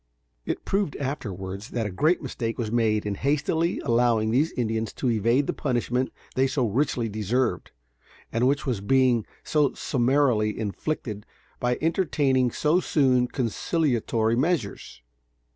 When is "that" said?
1.69-1.85